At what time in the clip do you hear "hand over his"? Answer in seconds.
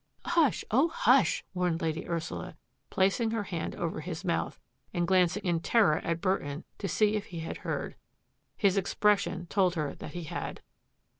3.43-4.25